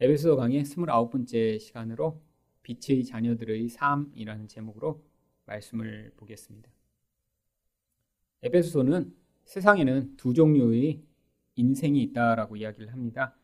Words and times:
에베소 0.00 0.36
강의 0.36 0.62
29번째 0.62 1.58
시간으로 1.58 2.22
빛의 2.62 3.04
자녀들의 3.04 3.68
삶이라는 3.68 4.46
제목으로 4.46 5.02
말씀을 5.44 6.12
보겠습니다. 6.16 6.70
에베소서는 8.42 9.12
세상에는 9.44 10.16
두 10.16 10.34
종류의 10.34 11.02
인생이 11.56 12.00
있다라고 12.04 12.54
이야기를 12.54 12.92
합니다. 12.92 13.36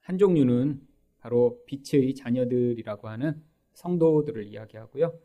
한 0.00 0.18
종류는 0.18 0.86
바로 1.20 1.64
빛의 1.64 2.16
자녀들이라고 2.16 3.08
하는 3.08 3.42
성도들을 3.72 4.44
이야기하고요. 4.44 5.18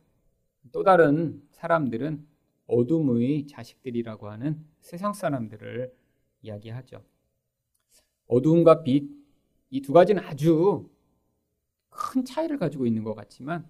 또 0.71 0.83
다른 0.83 1.45
사람들은 1.51 2.25
어둠의 2.67 3.47
자식들이라고 3.47 4.29
하는 4.29 4.65
세상 4.79 5.11
사람들을 5.11 5.93
이야기하죠. 6.41 7.03
어두움과 8.27 8.83
빛, 8.83 9.26
이 9.69 9.81
두 9.81 9.93
가지는 9.93 10.23
아주 10.23 10.89
큰 11.89 12.23
차이를 12.23 12.57
가지고 12.57 12.85
있는 12.85 13.03
것 13.03 13.15
같지만 13.15 13.67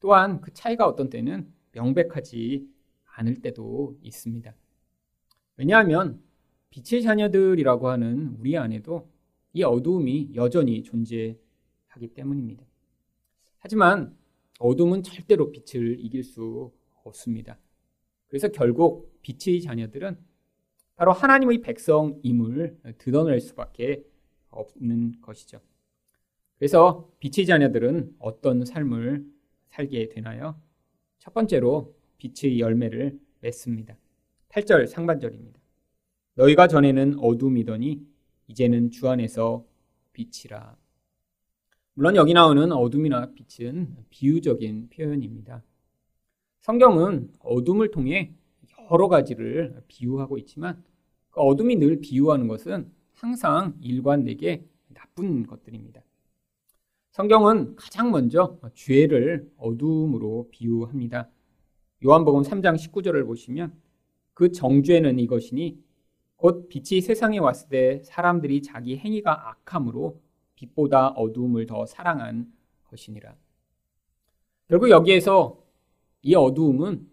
또한 0.00 0.40
그 0.40 0.52
차이가 0.52 0.86
어떤 0.86 1.10
때는 1.10 1.52
명백하지 1.72 2.68
않을 3.16 3.40
때도 3.42 3.98
있습니다. 4.02 4.54
왜냐하면 5.56 6.22
빛의 6.70 7.02
자녀들이라고 7.02 7.88
하는 7.88 8.36
우리 8.38 8.56
안에도 8.56 9.10
이 9.52 9.62
어두움이 9.64 10.32
여전히 10.34 10.82
존재하기 10.82 12.08
때문입니다. 12.14 12.64
하지만 13.58 14.16
어둠은 14.60 15.02
절대로 15.02 15.50
빛을 15.50 15.98
이길 16.00 16.22
수 16.22 16.72
없습니다. 17.02 17.58
그래서 18.28 18.48
결국 18.48 19.20
빛의 19.22 19.62
자녀들은 19.62 20.16
바로 20.94 21.12
하나님의 21.12 21.62
백성임을 21.62 22.78
드러낼 22.98 23.40
수밖에 23.40 24.04
없는 24.58 25.20
것이죠. 25.20 25.60
그래서 26.58 27.10
빛의 27.20 27.46
자녀들은 27.46 28.16
어떤 28.18 28.64
삶을 28.64 29.24
살게 29.70 30.08
되나요? 30.08 30.60
첫 31.18 31.32
번째로 31.32 31.94
빛의 32.18 32.58
열매를 32.58 33.18
맺습니다. 33.40 33.96
8절 34.48 34.86
상반절입니다. 34.86 35.58
너희가 36.34 36.66
전에는 36.68 37.18
어둠이더니 37.18 38.06
이제는 38.48 38.90
주 38.90 39.08
안에서 39.08 39.64
빛이라. 40.12 40.76
물론 41.94 42.16
여기 42.16 42.32
나오는 42.32 42.72
어둠이나 42.72 43.32
빛은 43.34 43.96
비유적인 44.10 44.88
표현입니다. 44.90 45.62
성경은 46.60 47.32
어둠을 47.40 47.90
통해 47.90 48.34
여러 48.90 49.08
가지를 49.08 49.82
비유하고 49.88 50.38
있지만 50.38 50.82
그 51.30 51.40
어둠이 51.40 51.76
늘 51.76 52.00
비유하는 52.00 52.48
것은 52.48 52.90
항상 53.18 53.74
일관되게 53.80 54.64
나쁜 54.94 55.44
것들입니다. 55.44 56.00
성경은 57.10 57.74
가장 57.74 58.12
먼저 58.12 58.60
죄를 58.74 59.50
어둠으로 59.56 60.48
비유합니다. 60.52 61.28
요한복음 62.04 62.42
3장 62.42 62.76
19절을 62.76 63.26
보시면 63.26 63.74
그 64.34 64.52
정죄는 64.52 65.18
이것이니 65.18 65.82
곧 66.36 66.68
빛이 66.68 67.00
세상에 67.00 67.38
왔을 67.38 67.68
때 67.68 68.02
사람들이 68.04 68.62
자기 68.62 68.96
행위가 68.96 69.50
악함으로 69.50 70.22
빛보다 70.54 71.08
어두움을 71.08 71.66
더 71.66 71.86
사랑한 71.86 72.52
것이니라. 72.84 73.34
결국 74.68 74.90
여기에서 74.90 75.60
이 76.22 76.36
어두움은 76.36 77.08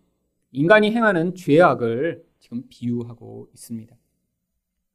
인간이 0.52 0.92
행하는 0.92 1.34
죄악을 1.34 2.24
지금 2.38 2.64
비유하고 2.70 3.50
있습니다. 3.54 3.96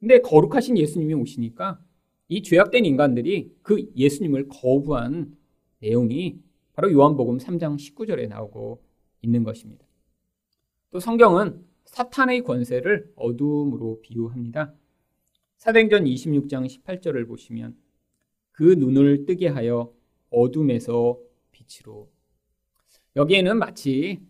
근데 0.00 0.20
거룩하신 0.20 0.78
예수님이 0.78 1.14
오시니까 1.14 1.80
이 2.28 2.42
죄악된 2.42 2.84
인간들이 2.84 3.54
그 3.62 3.90
예수님을 3.96 4.48
거부한 4.48 5.36
내용이 5.80 6.40
바로 6.72 6.90
요한복음 6.90 7.38
3장 7.38 7.76
19절에 7.76 8.28
나오고 8.28 8.82
있는 9.22 9.44
것입니다. 9.44 9.84
또 10.90 11.00
성경은 11.00 11.64
사탄의 11.84 12.42
권세를 12.44 13.12
어둠으로 13.16 14.00
비유합니다. 14.00 14.74
사도행전 15.58 16.04
26장 16.04 16.66
18절을 16.66 17.28
보시면 17.28 17.76
그 18.52 18.62
눈을 18.62 19.26
뜨게 19.26 19.48
하여 19.48 19.92
어둠에서 20.30 21.18
빛으로 21.50 22.08
여기에는 23.16 23.58
마치 23.58 24.20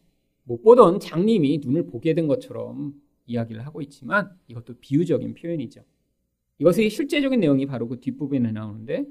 못 0.43 0.63
보던 0.63 0.99
장님이 0.99 1.61
눈을 1.63 1.87
보게 1.87 2.15
된 2.15 2.27
것처럼 2.27 2.95
이야기를 3.31 3.65
하고 3.65 3.81
있지만 3.83 4.37
이것도 4.49 4.75
비유적인 4.81 5.35
표현이죠. 5.35 5.83
이것의 6.59 6.91
실제적인 6.91 7.41
내용이 7.41 7.67
바로 7.67 7.89
그 7.89 8.01
뒷부분에 8.01 8.53
나오는데 8.53 9.07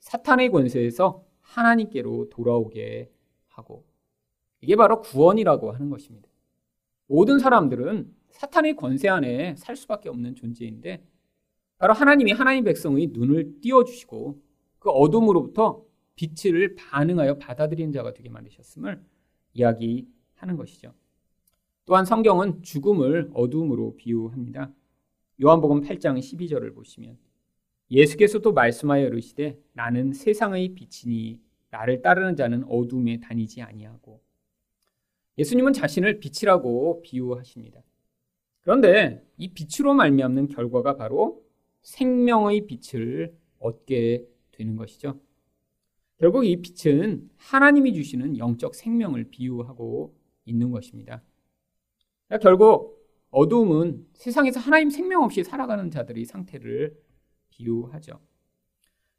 사탄의 0.00 0.50
권세에서 0.50 1.24
하나님께로 1.40 2.28
돌아오게 2.30 3.10
하고 3.48 3.86
이게 4.60 4.76
바로 4.76 5.00
구원이라고 5.00 5.72
하는 5.72 5.90
것입니다. 5.90 6.28
모든 7.06 7.38
사람들은 7.38 8.14
사탄의 8.30 8.76
권세 8.76 9.08
안에 9.08 9.56
살 9.56 9.76
수밖에 9.76 10.08
없는 10.08 10.34
존재인데 10.34 11.04
바로 11.78 11.92
하나님이 11.94 12.32
하나님 12.32 12.64
백성의 12.64 13.08
눈을 13.08 13.60
띄워주시고 13.60 14.40
그 14.78 14.90
어둠으로부터 14.90 15.84
빛을 16.14 16.74
반응하여 16.76 17.38
받아들이는 17.38 17.92
자가 17.92 18.12
되게 18.12 18.28
만드셨음을 18.28 19.02
이야기하는 19.54 20.56
것이죠. 20.56 20.94
또한 21.84 22.04
성경은 22.04 22.62
죽음을 22.62 23.30
어둠으로 23.34 23.96
비유합니다. 23.96 24.72
요한복음 25.42 25.82
8장 25.82 26.18
12절을 26.18 26.74
보시면 26.74 27.18
예수께서도 27.90 28.52
말씀하여 28.52 29.06
이르시되 29.08 29.58
나는 29.72 30.12
세상의 30.12 30.74
빛이니 30.74 31.40
나를 31.70 32.02
따르는 32.02 32.36
자는 32.36 32.64
어둠에 32.64 33.20
다니지 33.20 33.62
아니하고 33.62 34.22
예수님은 35.38 35.72
자신을 35.72 36.20
빛이라고 36.20 37.02
비유하십니다. 37.02 37.82
그런데 38.60 39.26
이 39.36 39.48
빛으로 39.48 39.94
말미암는 39.94 40.48
결과가 40.48 40.96
바로 40.96 41.44
생명의 41.82 42.66
빛을 42.66 43.34
얻게 43.58 44.24
되는 44.52 44.76
것이죠. 44.76 45.18
결국 46.18 46.44
이 46.44 46.62
빛은 46.62 47.28
하나님이 47.36 47.94
주시는 47.94 48.38
영적 48.38 48.76
생명을 48.76 49.30
비유하고 49.30 50.14
있는 50.44 50.70
것입니다. 50.70 51.22
결국 52.38 53.02
어두움은 53.30 54.06
세상에서 54.14 54.60
하나님 54.60 54.90
생명 54.90 55.22
없이 55.22 55.42
살아가는 55.42 55.90
자들의 55.90 56.24
상태를 56.24 56.96
비유하죠. 57.50 58.20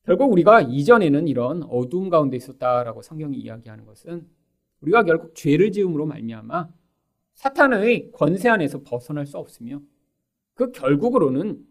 결국 0.03 0.31
우리가 0.31 0.61
이전에는 0.61 1.27
이런 1.27 1.63
어두움 1.63 2.09
가운데 2.09 2.37
있었다라고 2.37 3.01
성경이 3.01 3.37
이야기하는 3.37 3.85
것은 3.85 4.27
우리가 4.81 5.03
결국 5.03 5.33
죄를 5.35 5.71
지음으로 5.71 6.05
말미암아 6.05 6.69
사탄의 7.35 8.11
권세 8.11 8.49
안에서 8.49 8.81
벗어날 8.83 9.25
수 9.25 9.37
없으며 9.37 9.81
그 10.53 10.71
결국으로는 10.71 11.65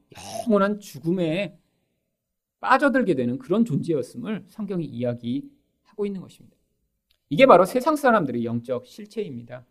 영원한 0.49 0.81
죽음에 0.81 1.59
빠져들게 2.61 3.15
되는 3.15 3.39
그런 3.39 3.65
존재였음을 3.65 4.45
성경이 4.49 4.85
이야기하고 4.85 6.07
있는 6.07 6.21
것입니다. 6.21 6.57
이게 7.29 7.47
바로 7.47 7.65
세상 7.65 7.97
사람들의 7.97 8.45
영적 8.45 8.87
실체입니다. 8.87 9.67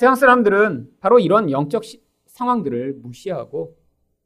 세상 0.00 0.14
사람들은 0.14 0.92
바로 0.98 1.18
이런 1.18 1.50
영적 1.50 1.84
시, 1.84 2.02
상황들을 2.24 2.94
무시하고 3.02 3.76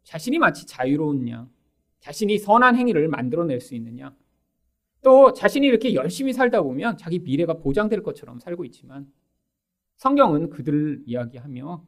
자신이 0.04 0.38
마치 0.38 0.66
자유로운 0.66 1.28
양, 1.28 1.50
자신이 1.98 2.38
선한 2.38 2.76
행위를 2.76 3.08
만들어낼 3.08 3.60
수 3.60 3.74
양, 3.98 4.14
또 5.02 5.32
자신이 5.32 5.66
이렇게 5.66 5.94
열심히 5.94 6.32
살다 6.32 6.62
보면 6.62 6.96
자기 6.96 7.18
미래가 7.18 7.54
보장될 7.54 8.04
것처럼 8.04 8.38
살고 8.38 8.64
있지만 8.66 9.12
성경은 9.96 10.50
그들을 10.50 11.02
이야기하며 11.06 11.84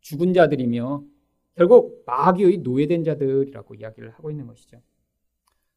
죽은 0.00 0.32
자들이며 0.32 1.02
결국 1.56 2.04
마귀의 2.06 2.58
노예된 2.58 3.02
자들이라고 3.02 3.74
이야기를 3.74 4.10
하고 4.12 4.30
있는 4.30 4.46
것이죠. 4.46 4.80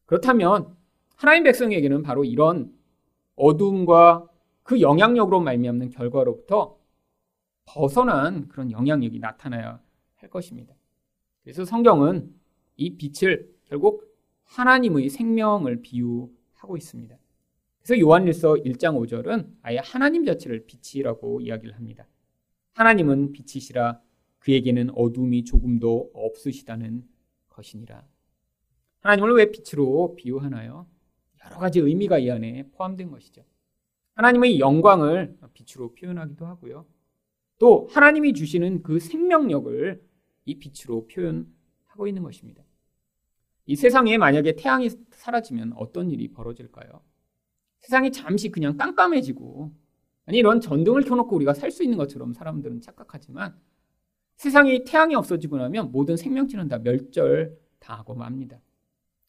그렇다면 0.06 0.76
하나님 1.16 1.42
백성에게는 1.42 2.04
바로 2.04 2.24
이런 2.24 2.72
어둠과 3.34 4.28
그 4.62 4.80
영향력으로 4.80 5.40
말미암는 5.40 5.90
결과로부터 5.90 6.77
벗어난 7.68 8.48
그런 8.48 8.70
영향력이 8.70 9.18
나타나야 9.18 9.80
할 10.16 10.30
것입니다. 10.30 10.74
그래서 11.42 11.66
성경은 11.66 12.34
이 12.76 12.96
빛을 12.96 13.52
결국 13.66 14.16
하나님의 14.44 15.10
생명을 15.10 15.82
비유하고 15.82 16.76
있습니다. 16.78 17.16
그래서 17.82 18.00
요한일서 18.00 18.54
1장 18.54 18.96
5절은 18.98 19.50
아예 19.62 19.78
하나님 19.78 20.24
자체를 20.24 20.66
빛이라고 20.66 21.42
이야기를 21.42 21.76
합니다. 21.76 22.06
하나님은 22.72 23.32
빛이시라 23.32 24.00
그에게는 24.38 24.90
어둠이 24.94 25.44
조금도 25.44 26.12
없으시다는 26.14 27.06
것이니라. 27.50 28.06
하나님을 29.00 29.34
왜 29.34 29.50
빛으로 29.50 30.14
비유하나요? 30.16 30.86
여러 31.44 31.58
가지 31.58 31.80
의미가 31.80 32.18
이 32.18 32.30
안에 32.30 32.68
포함된 32.72 33.10
것이죠. 33.10 33.44
하나님의 34.14 34.58
영광을 34.58 35.36
빛으로 35.52 35.94
표현하기도 35.94 36.46
하고요. 36.46 36.86
또 37.58 37.88
하나님이 37.90 38.34
주시는 38.34 38.82
그 38.82 39.00
생명력을 39.00 40.02
이 40.44 40.58
빛으로 40.58 41.06
표현하고 41.08 42.06
있는 42.06 42.22
것입니다. 42.22 42.62
이 43.66 43.76
세상에 43.76 44.16
만약에 44.16 44.56
태양이 44.56 44.88
사라지면 45.10 45.74
어떤 45.76 46.10
일이 46.10 46.28
벌어질까요? 46.28 47.02
세상이 47.80 48.12
잠시 48.12 48.50
그냥 48.50 48.76
깜깜해지고 48.76 49.72
아니 50.26 50.38
이런 50.38 50.60
전등을 50.60 51.02
켜놓고 51.02 51.34
우리가 51.36 51.54
살 51.54 51.70
수 51.70 51.82
있는 51.82 51.98
것처럼 51.98 52.32
사람들은 52.32 52.80
착각하지만 52.80 53.56
세상이 54.36 54.84
태양이 54.84 55.14
없어지고 55.14 55.58
나면 55.58 55.90
모든 55.90 56.16
생명체는 56.16 56.68
다 56.68 56.78
멸절당하고 56.78 58.14
맙니다. 58.14 58.60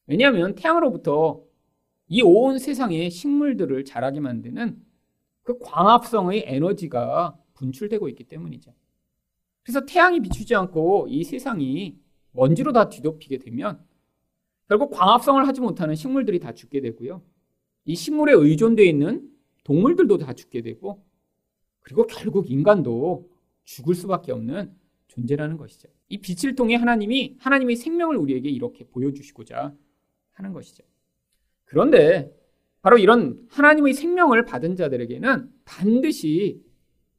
왜냐하면 0.07 0.55
태양으로부터 0.55 1.43
이 2.09 2.21
온 2.23 2.59
세상의 2.59 3.11
식물들을 3.11 3.85
자라게 3.85 4.19
만드는 4.19 4.83
그 5.43 5.57
광합성의 5.59 6.43
에너지가 6.47 7.38
분출되고 7.59 8.07
있기 8.09 8.23
때문이죠. 8.23 8.73
그래서 9.63 9.85
태양이 9.85 10.19
비추지 10.19 10.55
않고 10.55 11.07
이 11.09 11.23
세상이 11.23 11.99
먼지로 12.31 12.71
다 12.71 12.89
뒤덮이게 12.89 13.37
되면 13.37 13.83
결국 14.67 14.91
광합성을 14.91 15.45
하지 15.47 15.61
못하는 15.61 15.95
식물들이 15.95 16.39
다 16.39 16.53
죽게 16.53 16.79
되고요. 16.81 17.21
이 17.85 17.95
식물에 17.95 18.33
의존되어 18.33 18.85
있는 18.85 19.29
동물들도 19.63 20.17
다 20.19 20.33
죽게 20.33 20.61
되고 20.61 21.05
그리고 21.81 22.05
결국 22.07 22.49
인간도 22.49 23.29
죽을 23.63 23.95
수밖에 23.95 24.31
없는 24.31 24.73
존재라는 25.07 25.57
것이죠. 25.57 25.89
이 26.07 26.19
빛을 26.19 26.55
통해 26.55 26.75
하나님이 26.75 27.37
하나님의 27.39 27.75
생명을 27.75 28.15
우리에게 28.15 28.49
이렇게 28.49 28.85
보여주시고자 28.85 29.75
하는 30.33 30.53
것이죠. 30.53 30.83
그런데 31.65 32.35
바로 32.81 32.97
이런 32.97 33.45
하나님의 33.49 33.93
생명을 33.93 34.45
받은 34.45 34.75
자들에게는 34.75 35.51
반드시 35.65 36.63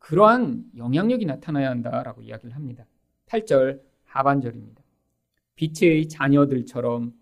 그러한 0.01 0.65
영향력이 0.77 1.27
나타나야 1.27 1.71
한다라고 1.71 2.23
이야기를 2.23 2.55
합니다. 2.57 2.85
8절 3.27 3.81
하반절입니다. 4.05 4.83
빛의 5.55 6.09
자녀들처럼 6.09 7.13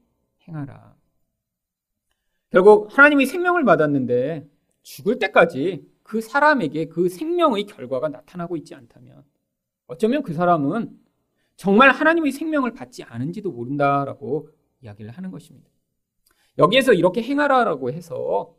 행하라. 0.47 0.97
결국 2.51 2.97
하나님의 2.97 3.27
생명을 3.27 3.65
받았는데 3.65 4.49
죽을 4.83 5.19
때까지 5.19 5.87
그 6.03 6.23
사람에게 6.23 6.87
그 6.87 7.11
생명의 7.11 7.67
결과가 7.67 8.09
나타나고 8.09 8.57
있지 8.57 8.75
않다면 8.75 9.23
어쩌면 9.87 10.23
그 10.23 10.33
사람은 10.33 10.99
정말 11.57 11.91
하나님의 11.91 12.33
생명을 12.33 12.73
받지 12.73 13.03
않은지도 13.03 13.51
모른다라고 13.51 14.49
이야기를 14.81 15.11
하는 15.11 15.31
것입니다. 15.31 15.69
여기에서 16.57 16.95
이렇게 16.95 17.23
행하라라고 17.23 17.91
해서 17.91 18.55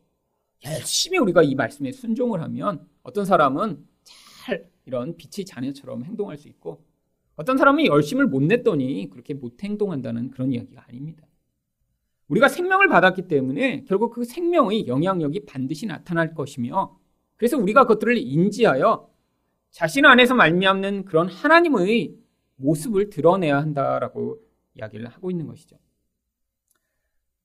열심히 0.66 1.18
우리가 1.18 1.42
이 1.42 1.56
말씀에 1.56 1.92
순종을 1.92 2.42
하면 2.44 2.88
어떤 3.02 3.26
사람은 3.26 3.88
잘 4.50 4.70
이런 4.86 5.16
빛의 5.16 5.46
자녀처럼 5.46 6.04
행동할 6.04 6.38
수 6.38 6.48
있고 6.48 6.84
어떤 7.36 7.58
사람은 7.58 7.86
열심을 7.86 8.28
못 8.28 8.42
냈더니 8.42 9.10
그렇게 9.12 9.34
못 9.34 9.64
행동한다는 9.64 10.32
그런 10.32 10.52
이야기가 10.52 10.86
아닙니다. 10.88 11.26
우리가 12.28 12.48
생명을 12.48 12.90
받았기 12.90 13.28
때문에 13.28 13.86
결국 13.88 14.12
그 14.14 14.24
생명의 14.24 14.88
영향력이 14.88 15.46
반드시 15.46 15.86
나타날 15.86 16.34
것이며 16.34 16.98
그래서 17.38 17.58
우리가 17.58 17.84
그것들을 17.84 18.18
인지하여 18.18 19.10
자신 19.72 20.06
안에서 20.06 20.36
말미암는 20.36 21.06
그런 21.06 21.28
하나님의 21.28 22.16
모습을 22.56 23.10
드러내야 23.10 23.58
한다라고 23.58 24.40
이야기를 24.76 25.08
하고 25.08 25.32
있는 25.32 25.48
것이죠. 25.48 25.78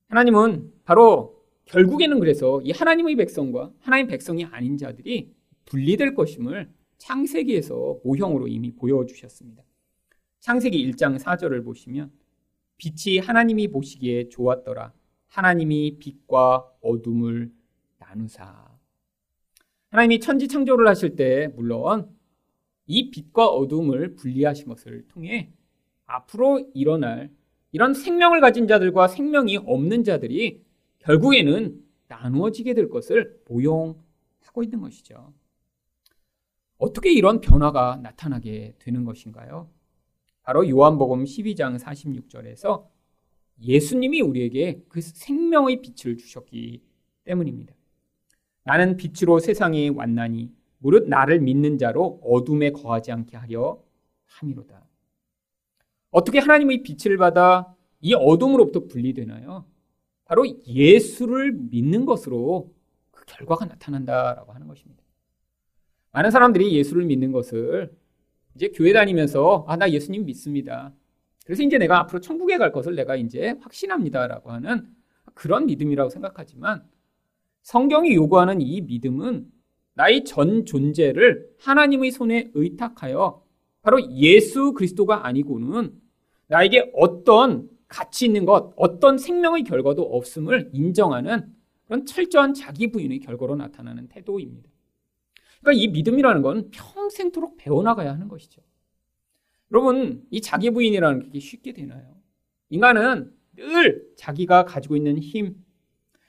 하나님은 0.08 0.72
바로 0.84 1.44
결국에는 1.66 2.18
그래서 2.18 2.60
이 2.62 2.72
하나님의 2.72 3.16
백성과 3.16 3.72
하나님 3.78 4.06
백성이 4.06 4.44
아닌 4.44 4.76
자들이 4.76 5.32
분리될 5.66 6.14
것임을 6.14 6.70
창세기에서 6.98 8.00
모형으로 8.04 8.48
이미 8.48 8.72
보여주셨습니다. 8.72 9.62
창세기 10.40 10.92
1장 10.92 11.18
4절을 11.18 11.64
보시면 11.64 12.12
빛이 12.76 13.18
하나님이 13.18 13.68
보시기에 13.68 14.28
좋았더라. 14.28 14.92
하나님이 15.28 15.98
빛과 15.98 16.70
어둠을 16.80 17.52
나누사. 17.98 18.74
하나님이 19.90 20.20
천지 20.20 20.48
창조를 20.48 20.86
하실 20.88 21.16
때 21.16 21.48
물론 21.56 22.14
이 22.86 23.10
빛과 23.10 23.46
어둠을 23.48 24.16
분리하신 24.16 24.66
것을 24.68 25.06
통해 25.08 25.52
앞으로 26.06 26.70
일어날 26.74 27.30
이런 27.72 27.94
생명을 27.94 28.40
가진 28.40 28.66
자들과 28.68 29.08
생명이 29.08 29.56
없는 29.56 30.04
자들이 30.04 30.62
결국에는 31.00 31.82
나누어지게 32.08 32.74
될 32.74 32.88
것을 32.88 33.40
모용하고 33.48 34.62
있는 34.62 34.80
것이죠. 34.80 35.32
어떻게 36.84 37.10
이런 37.12 37.40
변화가 37.40 38.00
나타나게 38.02 38.74
되는 38.78 39.04
것인가요? 39.04 39.70
바로 40.42 40.68
요한복음 40.68 41.24
12장 41.24 41.78
46절에서 41.78 42.86
예수님이 43.62 44.20
우리에게 44.20 44.82
그 44.90 45.00
생명의 45.00 45.80
빛을 45.80 46.18
주셨기 46.18 46.82
때문입니다. 47.24 47.74
나는 48.64 48.98
빛으로 48.98 49.38
세상에 49.38 49.88
왔나니 49.88 50.52
무릇 50.78 51.08
나를 51.08 51.40
믿는 51.40 51.78
자로 51.78 52.20
어둠에 52.22 52.72
거하지 52.72 53.12
않게 53.12 53.38
하려 53.38 53.82
함이로다. 54.26 54.86
어떻게 56.10 56.38
하나님의 56.38 56.82
빛을 56.82 57.16
받아 57.16 57.74
이 58.02 58.12
어둠으로부터 58.12 58.80
분리되나요? 58.88 59.64
바로 60.26 60.44
예수를 60.66 61.52
믿는 61.52 62.04
것으로 62.04 62.74
그 63.10 63.24
결과가 63.24 63.64
나타난다라고 63.64 64.52
하는 64.52 64.66
것입니다. 64.66 65.03
많은 66.14 66.30
사람들이 66.30 66.72
예수를 66.76 67.04
믿는 67.06 67.32
것을 67.32 67.92
이제 68.54 68.68
교회 68.68 68.92
다니면서 68.92 69.64
아, 69.66 69.76
나 69.76 69.90
예수님 69.90 70.24
믿습니다. 70.26 70.92
그래서 71.44 71.64
이제 71.64 71.76
내가 71.76 71.98
앞으로 72.00 72.20
천국에 72.20 72.56
갈 72.56 72.70
것을 72.70 72.94
내가 72.94 73.16
이제 73.16 73.56
확신합니다라고 73.60 74.52
하는 74.52 74.86
그런 75.34 75.66
믿음이라고 75.66 76.10
생각하지만 76.10 76.84
성경이 77.62 78.14
요구하는 78.14 78.60
이 78.60 78.80
믿음은 78.82 79.50
나의 79.94 80.24
전 80.24 80.64
존재를 80.64 81.48
하나님의 81.58 82.12
손에 82.12 82.52
의탁하여 82.54 83.42
바로 83.82 84.00
예수 84.12 84.72
그리스도가 84.72 85.26
아니고는 85.26 86.00
나에게 86.46 86.92
어떤 86.94 87.68
가치 87.88 88.26
있는 88.26 88.44
것, 88.44 88.72
어떤 88.76 89.18
생명의 89.18 89.64
결과도 89.64 90.02
없음을 90.02 90.70
인정하는 90.72 91.52
그런 91.86 92.06
철저한 92.06 92.54
자기 92.54 92.92
부인의 92.92 93.18
결과로 93.18 93.56
나타나는 93.56 94.08
태도입니다. 94.08 94.73
그러니까 95.64 95.72
이 95.72 95.88
믿음이라는 95.88 96.42
건 96.42 96.70
평생토록 96.70 97.56
배워나가야 97.56 98.12
하는 98.12 98.28
것이죠. 98.28 98.60
여러분, 99.72 100.24
이 100.30 100.40
자기 100.42 100.70
부인이라는 100.70 101.30
게 101.30 101.40
쉽게 101.40 101.72
되나요? 101.72 102.14
인간은 102.68 103.32
늘 103.56 104.06
자기가 104.16 104.66
가지고 104.66 104.96
있는 104.96 105.18
힘, 105.18 105.56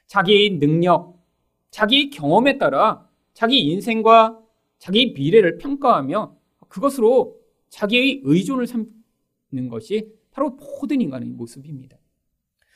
자기의 0.07 0.59
능력, 0.59 1.21
자기 1.69 2.09
경험에 2.09 2.57
따라 2.57 3.09
자기 3.33 3.59
인생과 3.59 4.39
자기 4.77 5.11
미래를 5.13 5.57
평가하며 5.57 6.37
그것으로 6.69 7.37
자기의 7.69 8.21
의존을 8.23 8.67
삼는 8.67 9.69
것이 9.69 10.13
바로 10.31 10.51
모든 10.51 11.01
인간의 11.01 11.29
모습입니다. 11.29 11.97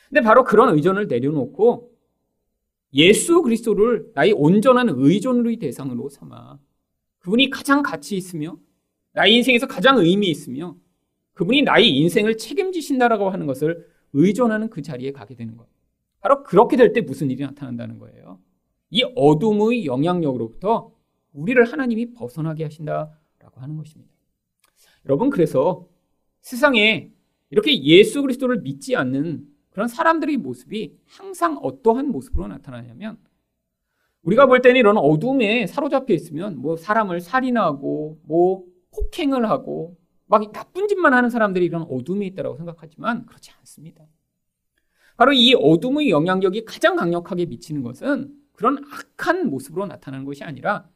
근데 0.10 0.22
바로 0.22 0.44
그런 0.44 0.76
의존을 0.76 1.08
내려놓고 1.08 1.89
예수 2.94 3.42
그리스도를 3.42 4.12
나의 4.16 4.32
온전한 4.34 4.90
의존의 4.90 5.58
대상으로 5.58 6.10
삼아 6.10 6.60
그분이 7.20 7.50
가장 7.50 7.84
가치 7.84 8.18
있으며 8.18 8.58
나의 9.14 9.36
인생에서 9.36 9.68
가장 9.68 9.98
의미 9.98 10.30
있으며 10.30 10.76
그분이 11.34 11.62
나의 11.64 11.90
인생을 11.98 12.38
책임지신다라고 12.38 13.30
하는 13.30 13.46
것을 13.46 13.88
의존하는 14.14 14.70
그 14.70 14.82
자리에 14.82 15.12
가게 15.12 15.36
되는 15.36 15.56
것. 15.56 15.68
바로 16.20 16.44
그렇게 16.44 16.76
될 16.76 16.94
때 16.94 17.02
무슨 17.02 17.30
일이 17.32 17.44
나타난다는 17.44 18.00
거예요. 18.00 18.40
이 18.90 19.04
어둠의 19.16 19.86
영향력으로부터 19.86 20.94
우리를 21.32 21.64
하나님이 21.64 22.14
벗어나게 22.14 22.64
하신다라고 22.64 23.62
하는 23.62 23.78
것입니다. 23.78 24.12
여러분 25.06 25.30
그래서 25.30 25.88
세상에 26.42 27.12
이렇게 27.52 27.84
예수 27.84 28.22
그리스도를 28.22 28.62
믿지 28.62 28.96
않는 28.96 29.48
그런 29.80 29.88
사람들의 29.88 30.36
모습이 30.36 31.00
항상 31.06 31.58
어떠한 31.62 32.10
모습으로 32.10 32.50
나타나냐면 32.50 33.18
우리가 34.24 34.46
볼 34.46 34.62
때는 34.62 34.78
이런 34.78 34.98
어둠에 34.98 35.68
사로잡혀 35.68 36.14
있으면 36.14 36.60
뭐 36.60 36.76
사람을 36.76 37.22
살인하고 37.22 38.20
뭐 38.24 38.66
폭행을 38.92 39.50
하고 39.50 39.98
막 40.26 40.52
나쁜 40.52 40.90
짓만 40.90 41.14
하는 41.14 41.30
사람들이 41.30 41.64
이런 41.64 41.84
어둠에 41.84 42.26
있다고 42.26 42.58
생각하지만 42.58 43.26
그렇지 43.26 43.52
않습니다. 43.60 44.04
바로 45.16 45.32
이 45.32 45.54
어둠의 45.54 46.10
영향력이 46.10 46.66
가장 46.66 46.98
강력하게 46.98 47.46
미치는 47.46 47.82
것은 47.82 48.34
그런 48.52 48.84
악한 48.92 49.50
모습으로 49.50 49.86
나타나는 49.86 50.26
것이 50.26 50.44
아니라 50.44 50.90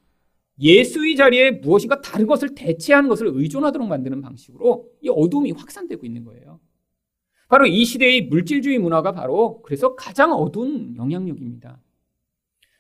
예수의 0.60 1.16
자리에 1.16 1.52
무엇인가 1.52 2.02
다른 2.02 2.28
것을 2.28 2.54
대체하는 2.54 3.08
것을 3.08 3.28
의존하도록 3.34 3.88
만드는 3.88 4.20
방식으로 4.20 4.90
이 5.00 5.08
어둠이 5.08 5.54
확산되고 5.54 6.06
있는 6.06 6.26
거예요. 6.26 6.60
바로 7.54 7.68
이 7.68 7.86
시대의 7.86 8.22
물질주의 8.30 8.80
문화가 8.80 9.12
바로 9.12 9.62
그래서 9.62 9.94
가장 9.94 10.34
어두운 10.34 10.96
영향력입니다. 10.98 11.80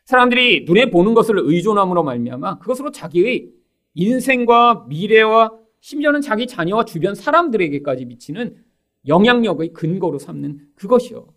사람들이 0.06 0.65
눈에 0.65 0.89
보는 0.89 1.13
것을 1.13 1.36
의존함으로 1.38 2.01
말미암아 2.01 2.58
그것으로 2.58 2.89
자기의 2.89 3.51
인생과 3.94 4.86
미래와 4.89 5.51
심지어는 5.80 6.22
자기 6.22 6.48
자녀와 6.48 6.86
주변 6.86 7.13
사람들에게까지 7.13 8.06
미치는 8.06 8.65
영향력의 9.08 9.74
근거로 9.74 10.18
삼는 10.18 10.70
그것이요. 10.74 11.27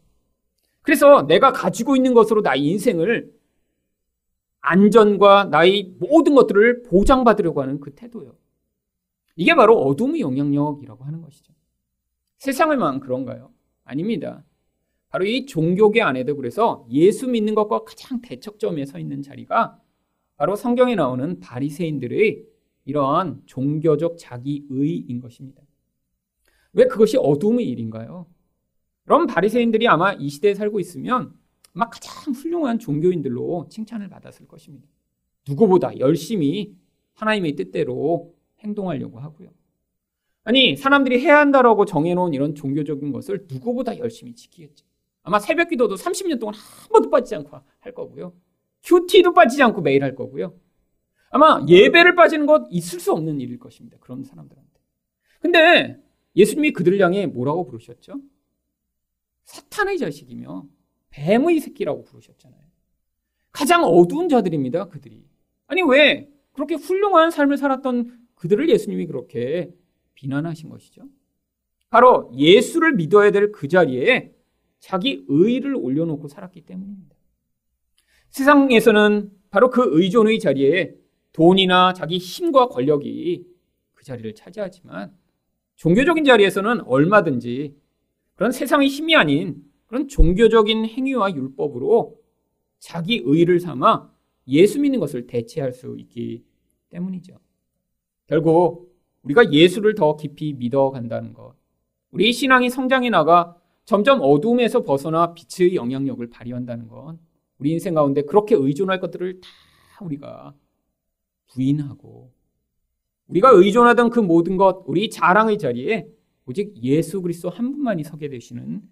그래서 0.81 1.27
내가 1.27 1.53
가지고 1.53 1.95
있는 1.95 2.15
것으로 2.15 2.41
나의 2.41 2.65
인생을 2.65 3.31
안전과 4.63 5.49
나의 5.51 5.93
모든 5.99 6.35
것들을 6.35 6.85
보장받으려고 6.85 7.61
하는 7.61 7.81
그 7.81 7.95
태도요. 7.95 8.35
이게 9.35 9.55
바로 9.55 9.79
어둠의 9.83 10.23
영향력이라고 10.23 11.05
하는 11.05 11.21
것이죠. 11.21 11.53
세상을만 12.47 13.01
그런가요? 13.01 13.53
아닙니다. 13.83 14.45
바로 15.09 15.25
이 15.25 15.47
종교계 15.47 16.01
안에도 16.01 16.37
그래서 16.37 16.87
예수 16.91 17.27
믿는 17.29 17.57
것과 17.57 17.83
가장 17.83 18.21
대척점에 18.21 18.87
서 18.87 19.01
있는 19.01 19.21
자리가 19.21 19.81
바로 20.37 20.55
성경에 20.55 20.95
나오는 20.95 21.41
바리새인들의 21.41 22.45
이러한 22.85 23.43
종교적 23.47 24.17
자기의인 24.19 25.21
것입니다. 25.21 25.61
왜 26.73 26.87
그것이 26.87 27.17
어둠의 27.17 27.69
일인가요? 27.69 28.27
그럼 29.07 29.27
바리새인들이 29.27 29.89
아마 29.89 30.13
이 30.13 30.29
시대에 30.29 30.55
살고 30.55 30.79
있으면 30.79 31.35
아마 31.75 31.91
가장 31.91 32.33
훌륭한 32.33 32.79
종교인들로 32.79 33.67
칭찬을 33.71 34.09
받았을 34.09 34.47
것입니다. 34.47 34.87
누구보다 35.49 35.99
열심히 35.99 36.77
하나님의 37.15 37.57
뜻대로 37.57 38.37
행동하려고 38.61 39.19
하고요. 39.19 39.51
아니, 40.47 40.77
사람들이 40.77 41.19
해야 41.19 41.41
한다라고 41.41 41.87
정해놓은 41.87 42.33
이런 42.33 42.55
종교적인 42.55 43.11
것을 43.11 43.47
누구보다 43.51 43.99
열심히 43.99 44.33
지키겠죠. 44.33 44.87
아마 45.25 45.41
새벽 45.41 45.71
기도도 45.71 45.97
30년 45.97 46.39
동안 46.39 46.55
한 46.55 46.89
번도 46.89 47.11
빠지지 47.11 47.35
않고 47.35 47.59
할 47.81 47.93
거고요. 47.93 48.33
큐티도 48.85 49.35
빠지지 49.35 49.61
않고 49.65 49.81
매일 49.83 50.05
할 50.05 50.15
거고요. 50.15 50.55
아마 51.31 51.67
예배를 51.69 52.15
빠지는 52.15 52.47
것 52.47 52.69
있을 52.71 53.01
수 53.01 53.11
없는 53.13 53.41
일일 53.41 53.59
것입니다. 53.59 53.97
그런 53.99 54.23
사람들한테. 54.23 54.71
근데 55.41 56.01
예수님이 56.37 56.73
그들을 56.73 57.01
향해 57.01 57.27
뭐라고 57.27 57.67
부르셨죠? 57.67 58.21
사탄의 59.43 59.99
자식이며 59.99 60.65
뱀의 61.11 61.59
새끼라고 61.59 62.05
부르셨잖아요. 62.05 62.63
가장 63.51 63.83
어두운 63.83 64.29
자들입니다, 64.29 64.91
그들이. 64.91 65.25
아니, 65.67 65.83
왜 65.83 66.31
그렇게 66.53 66.77
훌륭한 66.77 67.33
삶을 67.33 67.57
살았던 67.57 68.29
그들을 68.37 68.69
예수님이 68.69 69.07
그렇게 69.07 69.75
비난하신 70.17 70.69
것이죠? 70.69 71.03
바로 71.89 72.33
예수를 72.35 72.95
믿어야 72.95 73.31
될 73.31 73.53
그 73.53 73.69
자리에 73.69 74.35
자기 74.81 75.25
의를 75.29 75.75
올려놓고 75.77 76.27
살았기 76.29 76.63
때문입니다. 76.63 77.15
세상에서는 78.31 79.31
바로 79.51 79.71
그 79.71 79.83
의존의 79.99 80.41
자리에 80.41 80.95
돈이나 81.33 81.93
자기 81.93 82.19
힘과 82.19 82.69
권력이 82.69 83.47
그 83.95 84.05
자리를 84.05 84.35
차지하지만 84.35 85.17
종교적인 85.77 86.25
자리에서는 86.25 86.83
얼마든지 86.83 87.77
그런 88.35 88.53
세상의 88.53 88.89
힘이 88.89 89.17
아닌 89.17 89.63
그런 89.87 90.09
종교적인 90.09 90.87
행위와 90.87 91.35
율법으로 91.35 92.19
자기 92.79 93.23
의를 93.25 93.61
삼아 93.61 94.11
예수 94.49 94.81
믿는 94.81 95.01
것을 95.01 95.27
대체할 95.27 95.73
수 95.73 95.97
있기 95.99 96.45
때문이죠. 96.91 97.39
결국 98.27 98.86
우리가 99.27 99.53
예수를 99.53 99.95
더 99.95 100.17
깊이 100.17 100.53
믿어간다는 100.55 101.35
것, 101.35 101.55
우리 102.11 102.33
신앙이 102.33 102.71
성장해 102.71 103.11
나가 103.11 103.57
점점 103.85 104.21
어둠에서 104.23 104.83
벗어나 104.83 105.35
빛의 105.35 105.75
영향력을 105.75 106.25
발휘한다는 106.31 106.89
건 106.89 107.19
우리 107.59 107.73
인생 107.73 107.95
가운데 107.95 108.23
그렇게 108.23 108.55
의존할 108.55 109.01
것들을 109.01 109.41
다 109.41 109.49
우리가 110.05 110.55
부인하고 111.49 112.33
우리가 113.29 113.51
의존하던 113.51 114.11
그 114.11 114.21
모든 114.21 114.57
것, 114.57 114.85
우리 114.87 115.11
자랑의 115.11 115.59
자리에 115.59 116.09
오직 116.47 116.77
예수 116.83 117.21
그리스도 117.23 117.51
한 117.51 117.73
분만이 117.73 118.05
서게 118.05 118.29
되시는 118.29 118.83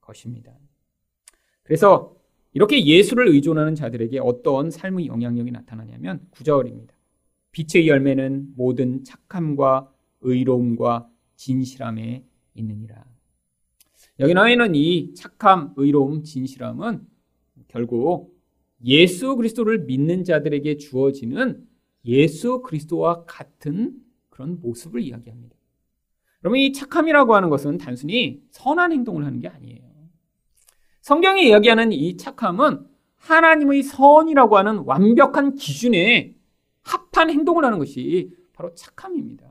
것입니다. 0.00 0.52
그래서 1.64 2.14
이렇게 2.52 2.84
예수를 2.84 3.28
의존하는 3.28 3.74
자들에게 3.74 4.20
어떤 4.20 4.70
삶의 4.70 5.06
영향력이 5.06 5.50
나타나냐면 5.50 6.20
구절입니다. 6.30 6.94
빛의 7.52 7.88
열매는 7.88 8.54
모든 8.56 9.04
착함과 9.04 9.92
의로움과 10.20 11.08
진실함에 11.36 12.24
있느니라. 12.54 13.04
여기 14.18 14.34
나와 14.34 14.50
있는 14.50 14.74
이 14.74 15.14
착함, 15.14 15.74
의로움, 15.76 16.22
진실함은 16.22 17.06
결국 17.68 18.38
예수 18.84 19.36
그리스도를 19.36 19.80
믿는 19.84 20.24
자들에게 20.24 20.76
주어지는 20.76 21.66
예수 22.04 22.62
그리스도와 22.62 23.24
같은 23.24 23.94
그런 24.28 24.60
모습을 24.60 25.00
이야기합니다. 25.00 25.56
그러면 26.40 26.60
이 26.60 26.72
착함이라고 26.72 27.34
하는 27.34 27.50
것은 27.50 27.78
단순히 27.78 28.42
선한 28.50 28.92
행동을 28.92 29.24
하는 29.24 29.40
게 29.40 29.48
아니에요. 29.48 29.80
성경이 31.02 31.48
이야기하는 31.48 31.92
이 31.92 32.16
착함은 32.16 32.86
하나님의 33.16 33.82
선이라고 33.82 34.56
하는 34.56 34.78
완벽한 34.78 35.54
기준에 35.54 36.34
합한 36.82 37.30
행동을 37.30 37.64
하는 37.64 37.78
것이 37.78 38.34
바로 38.52 38.74
착함입니다. 38.74 39.50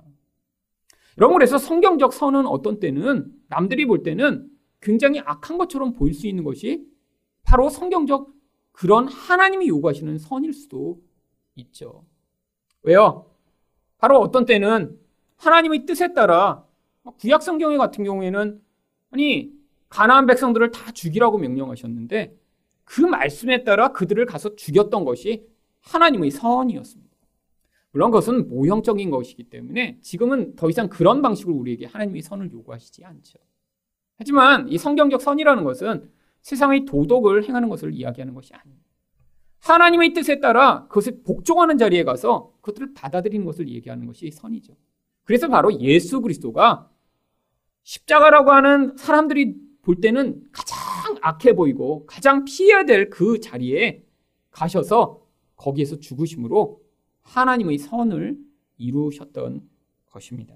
여러분 1.18 1.36
그래서 1.38 1.58
성경적 1.58 2.14
선은 2.14 2.48
어떤 2.48 2.80
때는 2.80 3.32
남들이 3.48 3.86
볼 3.86 4.04
때는 4.04 4.50
굉장히 4.82 5.20
악한 5.20 5.58
것처럼 5.58 5.94
보일 5.94 6.14
수 6.14 6.28
있는 6.28 6.44
것이 6.44 6.86
바로 7.44 7.70
성경적 7.70 8.32
그런 8.72 9.08
하나님이 9.08 9.68
요구하시는 9.68 10.18
선일 10.18 10.54
수도 10.54 11.02
있죠. 11.56 12.06
왜요? 12.84 13.30
바로 13.98 14.20
어떤 14.20 14.46
때는 14.46 14.98
하나님의 15.36 15.86
뜻에 15.86 16.14
따라 16.14 16.66
구약 17.18 17.44
성경 17.44 17.78
같은 17.78 18.04
경우에는 18.04 18.62
아니 19.12 19.52
가나안 19.90 20.26
백성들을 20.28 20.72
다 20.72 20.92
죽이라고 20.92 21.38
명령하셨는데 21.38 22.38
그 22.86 23.02
말씀에 23.02 23.64
따라 23.64 23.92
그들을 23.92 24.26
가서 24.26 24.56
죽였던 24.56 25.04
것이 25.04 25.46
하나님의 25.82 26.32
선이었습니다. 26.32 27.09
물론 27.92 28.12
그것은 28.12 28.50
모형적인 28.50 29.10
것이기 29.10 29.46
때문에 29.46 29.98
지금은 30.02 30.56
더 30.56 30.70
이상 30.70 30.90
그런 30.90 31.22
방식으로 31.22 31.56
우리에게 31.56 31.88
하나님의 31.88 32.22
선을 32.22 32.52
요구하시지 32.52 33.04
않죠. 33.04 33.40
하지만 34.18 34.70
이 34.70 34.78
성경적 34.78 35.22
선이라는 35.22 35.64
것은 35.64 36.10
세상의 36.42 36.86
도덕을 36.86 37.46
행하는 37.46 37.70
것을 37.70 37.94
이야기하는 37.94 38.34
것이 38.34 38.54
아닙니다. 38.54 38.86
하나님의 39.60 40.14
뜻에 40.14 40.40
따라 40.40 40.88
그것을 40.88 41.22
복종하는 41.26 41.78
자리에 41.78 42.04
가서 42.04 42.54
그것들을 42.62 42.94
받아들이는 42.94 43.46
것을 43.46 43.68
얘기하는 43.68 44.06
것이 44.08 44.30
선이죠. 44.32 44.76
그래서 45.24 45.48
바로 45.48 45.74
예수 45.80 46.22
그리스도가 46.22 46.90
십자가라고 47.84 48.52
하는 48.52 48.96
사람들이 48.98 49.56
볼 49.82 49.96
때는 50.02 50.44
가장 50.52 50.78
악해 51.22 51.54
보이고 51.54 52.06
가장 52.06 52.46
피해야 52.46 52.86
될 52.86 53.10
그 53.10 53.40
자리에 53.40 54.06
가셔서 54.52 55.22
거기에서 55.56 56.00
죽으심으로 56.00 56.79
하나님의 57.30 57.78
선을 57.78 58.38
이루셨던 58.78 59.62
것입니다. 60.08 60.56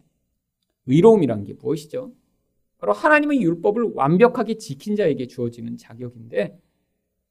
의로움이란 0.88 1.44
게 1.44 1.54
무엇이죠? 1.54 2.12
바로 2.78 2.94
하나님의 2.94 3.42
율법을 3.42 3.92
완벽하게 3.94 4.58
지킨 4.58 4.96
자에게 4.96 5.28
주어지는 5.28 5.78
자격인데 5.78 6.60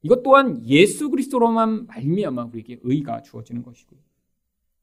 이것 0.03 0.23
또한 0.23 0.65
예수 0.67 1.11
그리스도로만 1.11 1.87
말미암아 1.87 2.45
우리에게 2.47 2.79
의가 2.83 3.23
주어지는 3.23 3.63
것이고요. 3.63 4.01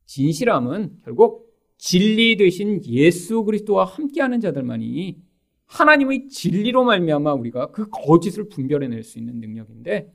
진실함은 0.06 1.00
결국 1.04 1.50
진리 1.78 2.36
되신 2.36 2.84
예수 2.86 3.44
그리스도와 3.44 3.86
함께하는 3.86 4.42
자들만이 4.42 5.22
하나님의 5.66 6.28
진리로 6.28 6.84
말미암아 6.84 7.34
우리가 7.34 7.72
그 7.72 7.89
거짓을 7.89 8.50
분별해낼 8.50 9.04
수 9.04 9.20
있는 9.20 9.39
능력인데 9.39 10.13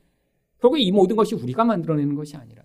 결국 0.59 0.77
이 0.77 0.91
모든 0.91 1.15
것이 1.15 1.35
우리가 1.35 1.63
만들어내는 1.63 2.15
것이 2.15 2.35
아니라 2.35 2.64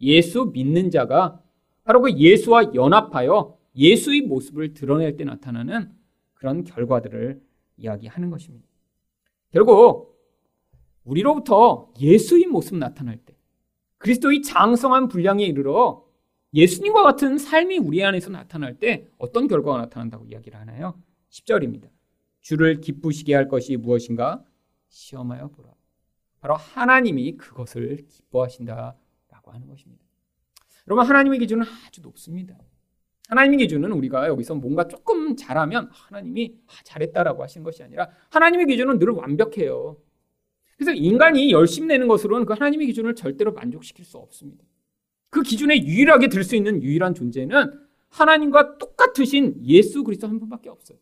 예수 0.00 0.50
믿는 0.52 0.90
자가 0.90 1.40
바로 1.84 2.00
그 2.02 2.12
예수와 2.16 2.74
연합하여 2.74 3.56
예수의 3.76 4.22
모습을 4.22 4.74
드러낼 4.74 5.16
때 5.16 5.24
나타나는 5.24 5.92
그런 6.34 6.64
결과들을 6.64 7.40
이야기하는 7.76 8.30
것입니다. 8.30 8.66
결국 9.50 10.14
우리로부터 11.04 11.92
예수의 12.00 12.46
모습 12.46 12.76
나타날 12.76 13.18
때 13.18 13.36
그리스도의 13.98 14.42
장성한 14.42 15.08
분량에 15.08 15.44
이르러 15.44 16.04
예수님과 16.54 17.02
같은 17.02 17.36
삶이 17.36 17.78
우리 17.78 18.04
안에서 18.04 18.30
나타날 18.30 18.78
때 18.78 19.08
어떤 19.18 19.48
결과가 19.48 19.78
나타난다고 19.78 20.26
이야기를 20.26 20.58
하나요? 20.58 20.94
10절입니다. 21.30 21.88
주를 22.40 22.80
기쁘시게 22.80 23.34
할 23.34 23.48
것이 23.48 23.76
무엇인가? 23.76 24.44
시험하여 24.88 25.48
보라. 25.48 25.70
바로 26.40 26.54
하나님이 26.54 27.36
그것을 27.36 28.06
기뻐하신다 28.08 28.94
라고 29.44 29.52
하는 29.52 29.68
것입니다. 29.68 30.02
여러분 30.88 31.06
하나님의 31.06 31.38
기준은 31.38 31.64
아주 31.86 32.00
높습니다. 32.00 32.56
하나님의 33.28 33.58
기준은 33.58 33.92
우리가 33.92 34.28
여기서 34.28 34.54
뭔가 34.54 34.88
조금 34.88 35.36
잘하면 35.36 35.88
하나님이 35.92 36.56
아, 36.66 36.72
잘했다라고 36.84 37.42
하시는 37.42 37.64
것이 37.64 37.82
아니라 37.82 38.10
하나님의 38.30 38.66
기준은 38.66 38.98
늘 38.98 39.10
완벽해요. 39.10 39.98
그래서 40.76 40.92
인간이 40.92 41.52
열심 41.52 41.86
내는 41.86 42.08
것으로는 42.08 42.46
그 42.46 42.52
하나님의 42.52 42.86
기준을 42.88 43.14
절대로 43.14 43.52
만족시킬 43.52 44.04
수 44.04 44.18
없습니다. 44.18 44.64
그 45.30 45.42
기준에 45.42 45.82
유일하게 45.82 46.28
들 46.28 46.44
수 46.44 46.56
있는 46.56 46.82
유일한 46.82 47.14
존재는 47.14 47.72
하나님과 48.08 48.78
똑같으신 48.78 49.64
예수 49.64 50.04
그리스도 50.04 50.28
한 50.28 50.38
분밖에 50.38 50.68
없어요. 50.68 50.98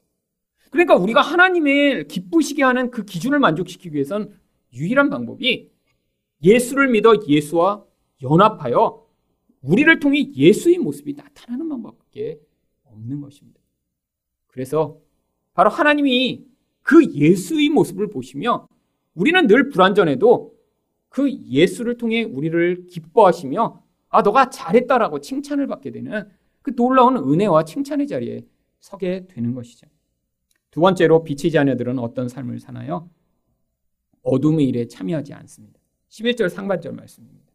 그러니까 0.70 0.96
우리가 0.96 1.20
하나님을 1.20 2.06
기쁘시게 2.08 2.62
하는 2.62 2.90
그 2.90 3.04
기준을 3.04 3.38
만족시키기 3.40 3.94
위해선 3.94 4.38
유일한 4.72 5.10
방법이 5.10 5.70
예수를 6.42 6.88
믿어 6.88 7.14
예수와 7.28 7.84
연합하여 8.22 9.06
우리를 9.62 10.00
통해 10.00 10.30
예수의 10.34 10.78
모습이 10.78 11.14
나타나는 11.14 11.68
방법밖에 11.68 12.40
없는 12.84 13.20
것입니다. 13.20 13.60
그래서 14.46 14.98
바로 15.54 15.70
하나님이 15.70 16.46
그 16.82 17.12
예수의 17.14 17.68
모습을 17.70 18.10
보시며 18.10 18.68
우리는 19.14 19.46
늘 19.46 19.68
불완전해도 19.68 20.54
그 21.08 21.30
예수를 21.30 21.96
통해 21.96 22.24
우리를 22.24 22.86
기뻐하시며 22.86 23.82
아 24.08 24.22
너가 24.22 24.50
잘했다라고 24.50 25.20
칭찬을 25.20 25.66
받게 25.66 25.90
되는 25.90 26.28
그 26.62 26.74
놀라운 26.74 27.16
은혜와 27.16 27.64
칭찬의 27.64 28.06
자리에 28.06 28.46
서게 28.80 29.26
되는 29.26 29.54
것이죠. 29.54 29.86
두 30.70 30.80
번째로 30.80 31.22
빛의 31.22 31.50
자녀들은 31.52 31.98
어떤 31.98 32.28
삶을 32.28 32.58
사나요? 32.58 33.10
어둠의 34.22 34.66
일에 34.66 34.88
참여하지 34.88 35.34
않습니다. 35.34 35.78
11절 36.08 36.48
상반절 36.48 36.92
말씀입니다. 36.92 37.51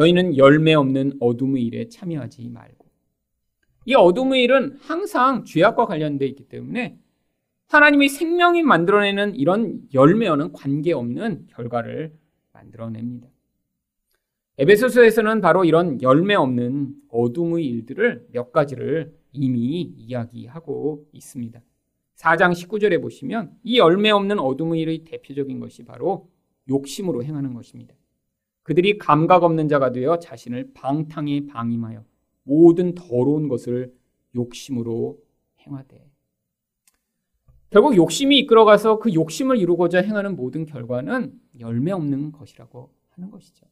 너희는 0.00 0.38
열매 0.38 0.72
없는 0.72 1.18
어둠의 1.20 1.62
일에 1.62 1.88
참여하지 1.88 2.48
말고. 2.48 2.86
이 3.84 3.94
어둠의 3.94 4.42
일은 4.44 4.76
항상 4.80 5.44
죄악과 5.44 5.84
관련되어 5.84 6.26
있기 6.28 6.44
때문에 6.44 6.98
하나님이 7.68 8.08
생명이 8.08 8.62
만들어내는 8.62 9.34
이런 9.36 9.82
열매와는 9.92 10.52
관계없는 10.52 11.48
결과를 11.48 12.14
만들어냅니다. 12.52 13.28
에베소서에서는 14.58 15.40
바로 15.40 15.64
이런 15.64 16.00
열매 16.02 16.34
없는 16.34 16.94
어둠의 17.08 17.66
일들을 17.66 18.28
몇 18.32 18.52
가지를 18.52 19.14
이미 19.32 19.82
이야기하고 19.82 21.06
있습니다. 21.12 21.60
4장 22.16 22.52
19절에 22.52 23.00
보시면 23.00 23.52
이 23.62 23.78
열매 23.78 24.10
없는 24.10 24.38
어둠의 24.38 24.80
일의 24.80 25.04
대표적인 25.04 25.60
것이 25.60 25.84
바로 25.84 26.30
욕심으로 26.68 27.22
행하는 27.22 27.54
것입니다. 27.54 27.94
그들이 28.70 28.98
감각 28.98 29.42
없는 29.42 29.66
자가 29.66 29.90
되어 29.90 30.20
자신을 30.20 30.70
방탕에 30.74 31.48
방임하여 31.48 32.04
모든 32.44 32.94
더러운 32.94 33.48
것을 33.48 33.92
욕심으로 34.36 35.20
행하되 35.58 36.08
결국 37.70 37.96
욕심이 37.96 38.38
이끌어가서 38.38 39.00
그 39.00 39.12
욕심을 39.12 39.58
이루고자 39.58 40.02
행하는 40.02 40.36
모든 40.36 40.66
결과는 40.66 41.32
열매 41.58 41.90
없는 41.90 42.30
것이라고 42.30 42.94
하는 43.08 43.32
것이죠. 43.32 43.66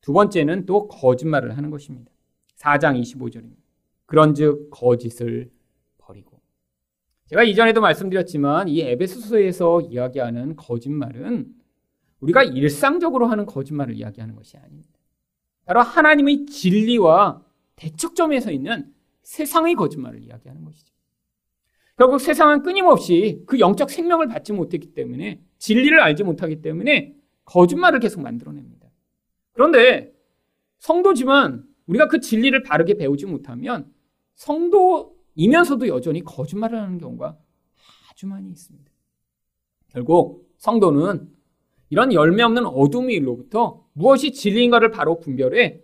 두 0.00 0.14
번째는 0.14 0.64
또 0.64 0.88
거짓말을 0.88 1.54
하는 1.54 1.68
것입니다. 1.68 2.10
4장 2.56 2.98
25절입니다. 2.98 3.58
그런즉 4.06 4.70
거짓을 4.70 5.50
버리고 5.98 6.40
제가 7.26 7.42
이전에도 7.42 7.82
말씀드렸지만 7.82 8.68
이 8.68 8.80
에베소서에서 8.80 9.82
이야기하는 9.82 10.56
거짓말은 10.56 11.65
우리가 12.20 12.42
일상적으로 12.42 13.26
하는 13.26 13.46
거짓말을 13.46 13.94
이야기하는 13.94 14.34
것이 14.34 14.56
아닙니다. 14.56 14.98
바로 15.64 15.80
하나님의 15.80 16.46
진리와 16.46 17.42
대척점에 17.76 18.40
서 18.40 18.50
있는 18.50 18.92
세상의 19.22 19.74
거짓말을 19.74 20.22
이야기하는 20.22 20.64
것이죠. 20.64 20.94
결국 21.96 22.18
세상은 22.20 22.62
끊임없이 22.62 23.42
그 23.46 23.58
영적 23.58 23.90
생명을 23.90 24.28
받지 24.28 24.52
못했기 24.52 24.94
때문에 24.94 25.42
진리를 25.58 25.98
알지 26.00 26.24
못하기 26.24 26.62
때문에 26.62 27.16
거짓말을 27.44 28.00
계속 28.00 28.20
만들어냅니다. 28.20 28.88
그런데 29.52 30.12
성도지만 30.78 31.64
우리가 31.86 32.08
그 32.08 32.20
진리를 32.20 32.62
바르게 32.62 32.94
배우지 32.94 33.26
못하면 33.26 33.92
성도이면서도 34.34 35.88
여전히 35.88 36.22
거짓말을 36.22 36.78
하는 36.78 36.98
경우가 36.98 37.38
아주 38.10 38.26
많이 38.26 38.50
있습니다. 38.50 38.90
결국 39.88 40.52
성도는 40.58 41.35
이런 41.90 42.12
열매 42.12 42.42
없는 42.42 42.66
어둠의 42.66 43.16
일로부터 43.16 43.84
무엇이 43.92 44.32
진리인가를 44.32 44.90
바로 44.90 45.20
분별해 45.20 45.80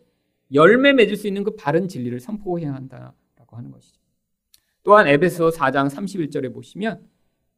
열매 0.52 0.92
맺을 0.92 1.16
수 1.16 1.26
있는 1.26 1.44
그 1.44 1.54
바른 1.54 1.88
진리를 1.88 2.18
선포해야 2.20 2.74
한다라고 2.74 3.56
하는 3.56 3.70
것이죠. 3.70 4.00
또한 4.82 5.06
에베소 5.06 5.50
4장 5.50 5.88
31절에 5.88 6.52
보시면 6.52 7.08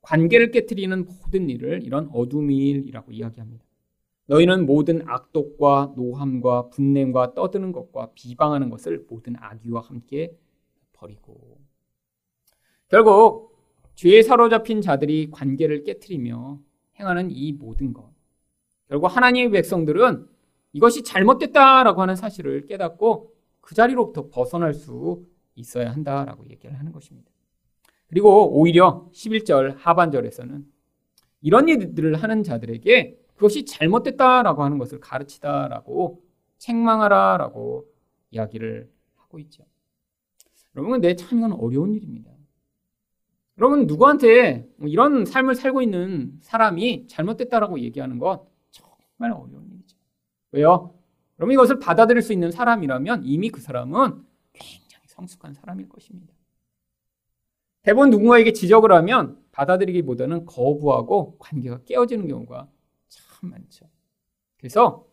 관계를 0.03 0.51
깨뜨리는 0.51 1.07
모든 1.07 1.49
일을 1.49 1.83
이런 1.83 2.09
어둠의 2.13 2.57
일이라고 2.57 3.13
이야기합니다. 3.13 3.65
너희는 4.27 4.67
모든 4.67 5.07
악독과 5.07 5.95
노함과 5.97 6.69
분냄과 6.71 7.35
떠드는 7.35 7.73
것과 7.73 8.13
비방하는 8.15 8.71
것을 8.71 9.07
모든 9.09 9.35
악의와 9.39 9.81
함께 9.81 10.37
버리고 10.93 11.59
결국 12.89 13.55
죄에 13.95 14.23
사로잡힌 14.23 14.81
자들이 14.81 15.31
관계를 15.31 15.85
깨뜨리며 15.85 16.61
행하는 16.99 17.31
이 17.31 17.53
모든 17.53 17.93
것 17.93 18.14
결국 18.89 19.07
하나님의 19.09 19.51
백성들은 19.51 20.27
이것이 20.73 21.03
잘못됐다라고 21.03 22.03
하는 22.03 22.17
사실을 22.17 22.67
깨닫고 22.67 23.33
그 23.61 23.75
자리로부터 23.75 24.29
벗어날 24.29 24.75
수 24.75 25.25
있어야 25.55 25.93
한다라고 25.93 26.45
얘기를 26.51 26.79
하는 26.79 26.93
것입니다. 26.93 27.31
그리고 28.09 28.59
오히려 28.59 29.09
11절 29.13 29.77
하반절에서는 29.79 30.67
이런 31.41 31.69
일들을 31.69 32.15
하는 32.17 32.43
자들에게 32.43 33.19
그것이 33.35 33.65
잘못됐다라고 33.65 34.63
하는 34.63 34.79
것을 34.79 35.01
가르치다라고 35.01 36.23
책망하라라고 36.59 37.87
이야기를 38.31 38.91
하고 39.17 39.39
있죠. 39.41 39.65
여러분, 40.75 40.93
근데 40.93 41.15
참 41.15 41.39
이건 41.39 41.53
어려운 41.53 41.95
일입니다. 41.95 42.31
여러분, 43.59 43.87
누구한테 43.87 44.69
뭐 44.77 44.89
이런 44.89 45.25
삶을 45.25 45.55
살고 45.55 45.83
있는 45.83 46.39
사람이 46.41 47.07
잘못됐다라고 47.07 47.79
얘기하는 47.81 48.19
것 48.19 48.47
정말 49.25 49.33
어려운 49.33 49.71
일이죠. 49.71 49.97
왜요? 50.53 50.95
여러분, 51.39 51.53
이것을 51.55 51.79
받아들일 51.79 52.21
수 52.23 52.33
있는 52.33 52.51
사람이라면 52.51 53.23
이미 53.25 53.49
그 53.51 53.61
사람은 53.61 54.23
굉장히 54.53 55.05
성숙한 55.07 55.55
사람일 55.55 55.89
것입니다. 55.89 56.35
대부분 57.83 58.11
누군가에게 58.11 58.53
지적을 58.53 58.93
하면 58.93 59.39
받아들이기보다는 59.53 60.47
거부하고 60.47 61.39
관계가 61.39 61.83
깨어지는 61.85 62.29
경우가 62.29 62.69
참 63.09 63.51
많죠. 63.51 63.87
그래서 64.59 65.07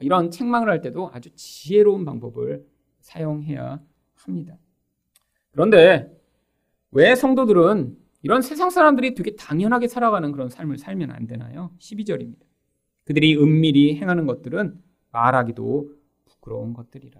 이런 0.00 0.30
책망을 0.30 0.68
할 0.68 0.80
때도 0.80 1.10
아주 1.12 1.30
지혜로운 1.34 2.04
방법을 2.04 2.66
사용해야 3.00 3.80
합니다. 4.14 4.58
그런데 5.52 6.14
왜 6.90 7.14
성도들은 7.14 7.96
이런 8.22 8.42
세상 8.42 8.70
사람들이 8.70 9.14
되게 9.14 9.34
당연하게 9.36 9.88
살아가는 9.88 10.30
그런 10.32 10.48
삶을 10.48 10.78
살면 10.78 11.10
안 11.10 11.26
되나요? 11.26 11.70
12절입니다. 11.78 12.47
그들이 13.08 13.38
은밀히 13.38 13.96
행하는 13.96 14.26
것들은 14.26 14.78
말하기도 15.12 15.90
부끄러운 16.26 16.74
것들이라. 16.74 17.18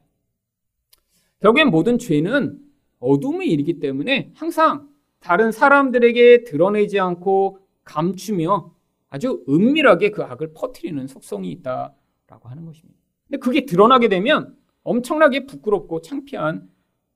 결국엔 1.40 1.70
모든 1.70 1.98
죄는 1.98 2.60
어둠의 2.98 3.50
일이기 3.50 3.80
때문에 3.80 4.30
항상 4.34 4.86
다른 5.18 5.50
사람들에게 5.50 6.44
드러내지 6.44 7.00
않고 7.00 7.60
감추며 7.84 8.74
아주 9.08 9.42
은밀하게 9.48 10.10
그 10.10 10.22
악을 10.24 10.52
퍼뜨리는 10.52 11.06
속성이 11.06 11.50
있다라고 11.52 12.50
하는 12.50 12.66
것입니다. 12.66 13.00
근데 13.26 13.38
그게 13.38 13.64
드러나게 13.64 14.08
되면 14.08 14.58
엄청나게 14.82 15.46
부끄럽고 15.46 16.02
창피한 16.02 16.68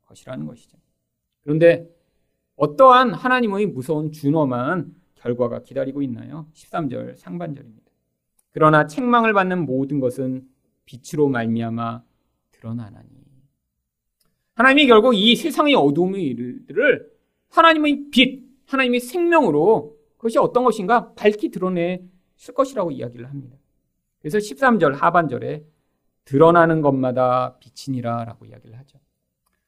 것이라는 0.06 0.46
것이죠. 0.46 0.78
그런데 1.42 1.86
어떠한 2.56 3.12
하나님의 3.12 3.66
무서운 3.66 4.12
준엄한 4.12 4.94
결과가 5.16 5.62
기다리고 5.62 6.00
있나요? 6.00 6.46
13절 6.54 7.18
상반절입니다. 7.18 7.81
그러나 8.52 8.86
책망을 8.86 9.32
받는 9.32 9.64
모든 9.66 10.00
것은 10.00 10.46
빛으로 10.84 11.28
말미암아 11.28 12.02
드러나나니. 12.52 13.08
하나님이 14.54 14.86
결국 14.86 15.14
이 15.14 15.34
세상의 15.34 15.74
어둠의 15.74 16.22
일들을 16.22 17.10
하나님의 17.48 18.10
빛, 18.10 18.42
하나님의 18.66 19.00
생명으로 19.00 19.96
그것이 20.16 20.38
어떤 20.38 20.64
것인가 20.64 21.14
밝히 21.14 21.50
드러냈을 21.50 22.54
것이라고 22.54 22.90
이야기를 22.90 23.28
합니다. 23.28 23.56
그래서 24.20 24.38
13절 24.38 24.92
하반절에 24.92 25.64
드러나는 26.24 26.80
것마다 26.80 27.58
빛이니라 27.58 28.24
라고 28.24 28.44
이야기를 28.44 28.78
하죠. 28.78 28.98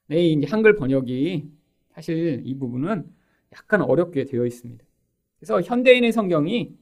네, 0.07 0.29
이제 0.29 0.47
한글 0.47 0.77
번역이 0.77 1.51
사실 1.95 2.43
이 2.45 2.55
부분은 2.57 3.11
약간 3.53 3.83
어렵게 3.83 4.25
되어 4.25 4.47
있습니다. 4.47 4.85
그래서 5.39 5.61
현대인의 5.61 6.13
성경이 6.13 6.77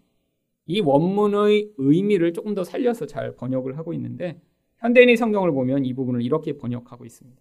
이 0.73 0.81
원문의 0.81 1.73
의미를 1.77 2.33
조금 2.33 2.55
더 2.55 2.65
살려서 2.65 3.05
잘 3.05 3.37
번역을 3.37 3.77
하고 3.77 3.93
있는데 3.93 4.41
현대인의 4.79 5.19
성경을 5.19 5.53
보면 5.53 5.85
이 5.85 5.93
부분을 5.93 6.23
이렇게 6.23 6.57
번역하고 6.57 7.05
있습니다. 7.05 7.41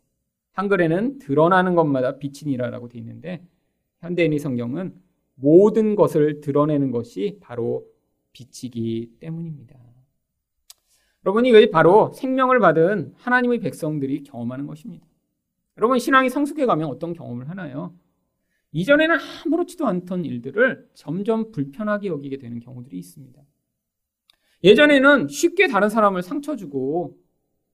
한글에는 0.51 1.19
드러나는 1.19 1.75
것마다 1.75 2.17
빛이니라라고 2.17 2.89
되어 2.89 2.99
있는데 2.99 3.41
현대인의 4.01 4.37
성경은 4.39 4.93
모든 5.35 5.95
것을 5.95 6.41
드러내는 6.41 6.91
것이 6.91 7.37
바로 7.39 7.85
빛이기 8.33 9.13
때문입니다. 9.19 9.79
여러분, 11.25 11.45
이것이 11.45 11.71
바로 11.71 12.11
생명을 12.13 12.59
받은 12.59 13.13
하나님의 13.15 13.59
백성들이 13.59 14.23
경험하는 14.23 14.67
것입니다. 14.67 15.05
여러분, 15.77 15.99
신앙이 15.99 16.29
성숙해 16.29 16.65
가면 16.65 16.89
어떤 16.89 17.13
경험을 17.13 17.49
하나요? 17.49 17.93
이전에는 18.73 19.17
아무렇지도 19.45 19.85
않던 19.85 20.25
일들을 20.25 20.89
점점 20.93 21.51
불편하게 21.51 22.07
여기게 22.07 22.37
되는 22.37 22.59
경우들이 22.59 22.97
있습니다. 22.97 23.41
예전에는 24.63 25.27
쉽게 25.27 25.67
다른 25.67 25.89
사람을 25.89 26.21
상처 26.21 26.55
주고 26.55 27.17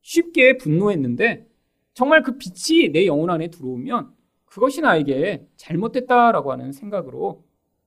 쉽게 0.01 0.57
분노했는데 0.57 1.47
정말 1.93 2.23
그 2.23 2.37
빛이 2.37 2.91
내 2.91 3.05
영혼 3.05 3.29
안에 3.29 3.49
들어오면 3.49 4.13
그것이 4.45 4.81
나에게 4.81 5.47
잘못됐다라고 5.57 6.51
하는 6.51 6.71
생각으로 6.71 7.45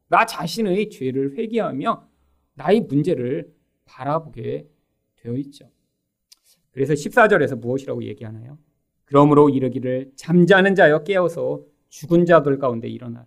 나 0.08 0.26
자신의 0.26 0.90
죄를 0.90 1.38
회개하며 1.38 2.08
나의 2.54 2.80
문제를 2.82 3.52
바라보게 3.86 4.68
되어 5.16 5.36
있죠. 5.36 5.70
그래서 6.72 6.94
14절에서 6.94 7.58
무엇이라고 7.58 8.04
얘기하나요? 8.04 8.58
그러므로 9.04 9.48
이르기를 9.48 10.12
잠자는 10.16 10.74
자여 10.74 11.02
깨어서 11.04 11.64
죽은 11.90 12.24
자들 12.24 12.58
가운데 12.58 12.88
일어나 12.88 13.26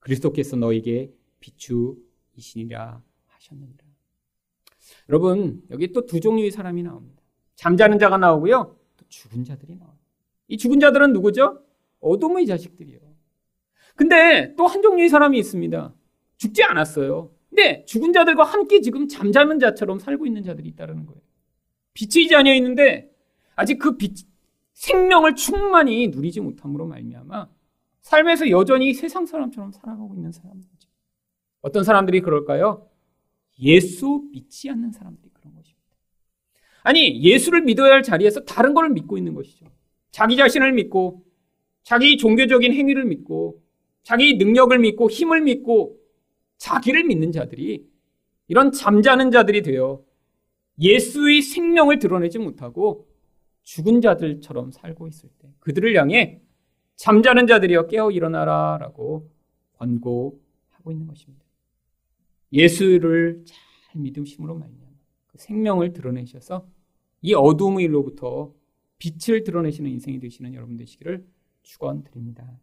그리스도께서 0.00 0.56
너에게 0.56 1.12
비추이시니라 1.40 3.02
하셨느니라. 3.26 3.84
여러분 5.08 5.62
여기 5.70 5.92
또 5.92 6.06
두 6.06 6.20
종류의 6.20 6.50
사람이 6.50 6.82
나옵니다. 6.82 7.22
잠자는 7.56 7.98
자가 7.98 8.16
나오고요. 8.18 8.76
또 8.96 9.04
죽은 9.08 9.44
자들이 9.44 9.74
나와요. 9.76 9.96
이 10.48 10.56
죽은 10.56 10.80
자들은 10.80 11.12
누구죠? 11.12 11.62
어둠의 12.00 12.46
자식들이요. 12.46 13.00
근데 13.96 14.54
또 14.56 14.66
한 14.66 14.80
종류의 14.82 15.08
사람이 15.08 15.38
있습니다. 15.38 15.94
죽지 16.36 16.62
않았어요. 16.62 17.32
근데 17.50 17.84
죽은 17.86 18.12
자들과 18.12 18.44
함께 18.44 18.80
지금 18.80 19.08
잠자는 19.08 19.58
자처럼 19.58 19.98
살고 19.98 20.26
있는 20.26 20.44
자들이 20.44 20.68
있다는 20.68 21.06
거예요. 21.06 21.20
빛이 21.94 22.28
자녀 22.28 22.54
있는데 22.54 23.10
아직 23.56 23.78
그 23.78 23.96
빛, 23.96 24.14
생명을 24.74 25.34
충만히 25.34 26.08
누리지 26.08 26.40
못함으로 26.40 26.86
말미암아 26.86 27.48
삶에서 28.00 28.50
여전히 28.50 28.94
세상 28.94 29.26
사람처럼 29.26 29.72
살아가고 29.72 30.14
있는 30.14 30.32
사람들이죠. 30.32 30.88
어떤 31.60 31.84
사람들이 31.84 32.20
그럴까요? 32.20 32.88
예수 33.60 34.24
믿지 34.32 34.70
않는 34.70 34.92
사람들이 34.92 35.30
그런 35.32 35.54
것입니다. 35.54 35.78
아니, 36.82 37.22
예수를 37.22 37.62
믿어야 37.62 37.92
할 37.92 38.02
자리에서 38.02 38.44
다른 38.44 38.74
것을 38.74 38.90
믿고 38.90 39.18
있는 39.18 39.34
것이죠. 39.34 39.66
자기 40.10 40.36
자신을 40.36 40.72
믿고, 40.72 41.24
자기 41.82 42.16
종교적인 42.16 42.72
행위를 42.72 43.04
믿고, 43.04 43.62
자기 44.02 44.36
능력을 44.36 44.78
믿고, 44.78 45.10
힘을 45.10 45.42
믿고, 45.42 45.98
자기를 46.58 47.04
믿는 47.04 47.32
자들이 47.32 47.88
이런 48.48 48.72
잠자는 48.72 49.30
자들이 49.30 49.62
되어 49.62 50.04
예수의 50.80 51.42
생명을 51.42 51.98
드러내지 51.98 52.38
못하고 52.38 53.08
죽은 53.62 54.00
자들처럼 54.00 54.72
살고 54.72 55.08
있을 55.08 55.28
때 55.38 55.48
그들을 55.60 55.96
향해 55.96 56.40
잠자는 56.98 57.46
자들이여 57.46 57.86
깨어 57.86 58.10
일어나라라고 58.10 59.30
권고하고 59.74 60.90
있는 60.90 61.06
것입니다. 61.06 61.44
예수를 62.52 63.44
잘 63.46 64.02
믿으심으로 64.02 64.58
말미암아 64.58 64.92
그 65.28 65.38
생명을 65.38 65.92
드러내셔서 65.92 66.66
이 67.22 67.34
어두움의 67.34 67.84
일로부터 67.84 68.52
빛을 68.98 69.44
드러내시는 69.44 69.88
인생이 69.90 70.18
되시는 70.18 70.54
여러분 70.54 70.76
되시기를 70.76 71.24
축원드립니다. 71.62 72.58